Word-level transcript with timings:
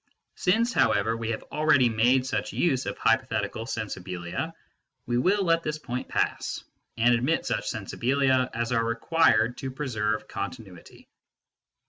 Since, 0.33 0.73
how 0.73 0.93
ever, 0.93 1.15
we 1.15 1.29
have 1.29 1.43
already 1.51 1.87
made 1.87 2.25
such 2.25 2.53
use 2.53 2.87
of 2.87 2.97
hypothetical" 2.97 3.65
sensibilia," 3.65 4.51
we 5.05 5.19
will 5.19 5.43
let 5.45 5.61
this 5.61 5.77
point 5.77 6.07
pass, 6.09 6.63
and 6.97 7.13
admit 7.13 7.45
such" 7.45 7.69
sensibilia," 7.71 8.49
as 8.51 8.71
are 8.71 8.83
required 8.83 9.57
to 9.59 9.69
preserve 9.69 10.27
continuity. 10.27 11.07